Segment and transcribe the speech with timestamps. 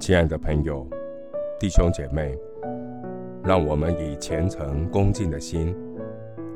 [0.00, 0.88] 亲爱的朋友、
[1.58, 2.34] 弟兄姐妹，
[3.44, 5.76] 让我们以虔诚恭敬的心，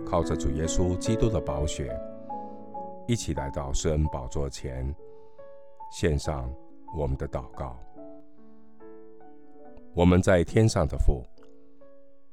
[0.06, 1.94] 靠着主耶稣基督的宝血，
[3.06, 4.92] 一起来到施恩宝座前，
[5.92, 6.50] 献上
[6.96, 7.78] 我们的祷告。
[9.92, 11.22] 我们在天上的父，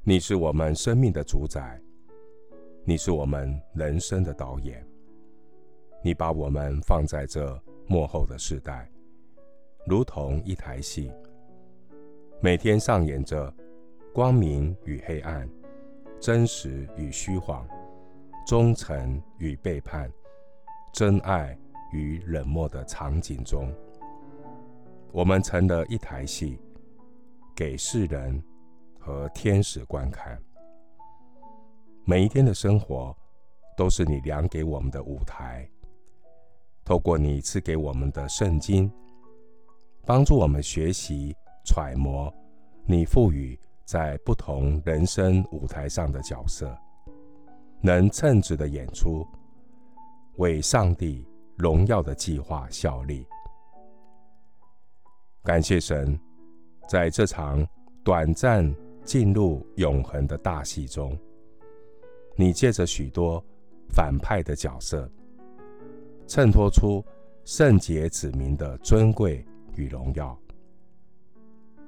[0.04, 1.78] 你是我们生命的主宰，
[2.86, 4.82] 你是我们人生的导演，
[6.02, 8.91] 你把我们放在这末后的世代。
[9.85, 11.12] 如同一台戏，
[12.39, 13.52] 每天上演着
[14.13, 15.49] 光明与黑暗、
[16.20, 17.67] 真实与虚谎、
[18.45, 20.09] 忠诚与背叛、
[20.94, 21.58] 真爱
[21.91, 23.73] 与冷漠的场景中，
[25.12, 26.59] 我们成了一台戏，
[27.55, 28.41] 给世人
[29.00, 30.39] 和天使观看。
[32.05, 33.16] 每一天的生活
[33.75, 35.67] 都是你量给我们的舞台，
[36.86, 38.91] 透过你赐给我们的圣经。
[40.05, 42.33] 帮助我们学习揣摩
[42.85, 46.75] 你赋予在不同人生舞台上的角色，
[47.81, 49.25] 能称职的演出，
[50.38, 53.25] 为上帝荣耀的计划效力。
[55.44, 56.19] 感谢神，
[56.88, 57.66] 在这场
[58.03, 61.17] 短暂进入永恒的大戏中，
[62.35, 63.44] 你借着许多
[63.89, 65.09] 反派的角色，
[66.27, 67.03] 衬托出
[67.45, 69.45] 圣洁子民的尊贵。
[69.75, 70.38] 与荣耀，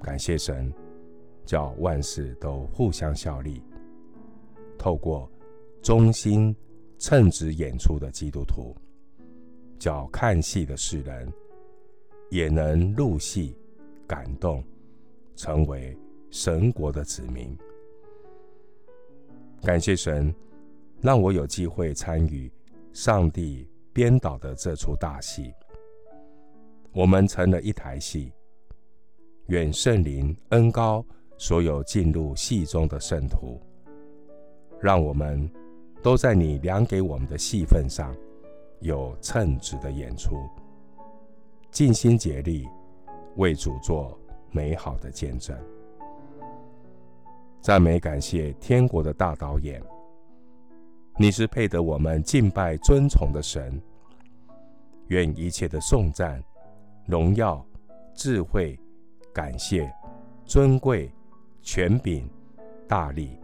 [0.02, 0.72] 感谢神，
[1.44, 3.62] 叫万事都互相效力。
[4.78, 5.30] 透过
[5.82, 6.54] 忠心
[6.98, 8.74] 称职演出的基督徒，
[9.78, 11.32] 叫看戏的世人
[12.30, 13.56] 也能入戏
[14.06, 14.62] 感动，
[15.36, 15.96] 成为
[16.30, 17.56] 神国的子民。
[19.62, 20.34] 感谢神，
[21.00, 22.50] 让我有机会参与
[22.92, 25.52] 上帝编导的这出大戏。
[26.94, 28.32] 我们成了一台戏，
[29.46, 31.04] 愿圣灵恩高
[31.36, 33.60] 所有进入戏中的圣徒，
[34.80, 35.50] 让我们
[36.04, 38.14] 都在你量给我们的戏份上
[38.78, 40.36] 有称职的演出，
[41.72, 42.64] 尽心竭力
[43.34, 44.16] 为主做
[44.52, 45.58] 美好的见证。
[47.60, 49.82] 赞美感谢天国的大导演，
[51.18, 53.82] 你是配得我们敬拜尊崇的神，
[55.08, 56.40] 愿一切的颂赞。
[57.06, 57.64] 荣耀、
[58.14, 58.78] 智慧、
[59.32, 59.92] 感谢、
[60.46, 61.12] 尊贵、
[61.60, 62.28] 权柄、
[62.88, 63.38] 大力，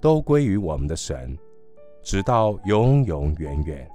[0.00, 1.36] 都归于我们的神，
[2.02, 3.90] 直到永永远远。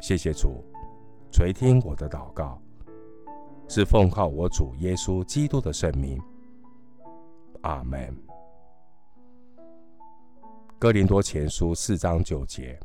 [0.00, 0.64] 谢谢主，
[1.30, 2.60] 垂听我的祷告，
[3.68, 6.20] 是奉靠我主耶稣基督的圣名。
[7.60, 8.16] 阿门。
[10.76, 12.76] 哥林多前书四章九节，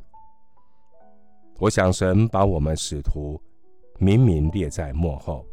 [1.58, 3.42] 我想神把我们使徒。
[3.98, 5.44] 明明列在幕后，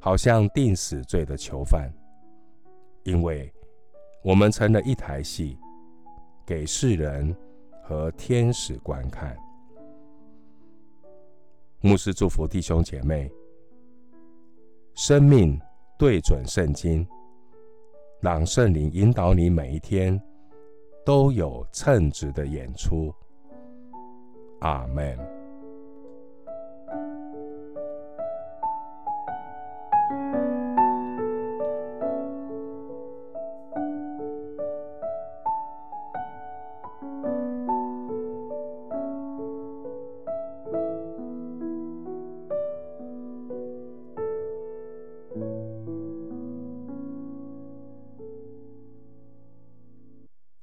[0.00, 1.92] 好像定死罪的囚犯，
[3.04, 3.52] 因为
[4.22, 5.58] 我们成了一台戏，
[6.46, 7.36] 给世人
[7.82, 9.36] 和天使观看。
[11.80, 13.30] 牧师祝福弟兄姐妹，
[14.94, 15.60] 生命
[15.98, 17.06] 对准圣经，
[18.20, 20.18] 让圣灵引导你每一天
[21.04, 23.14] 都有称职的演出。
[24.60, 25.43] 阿门。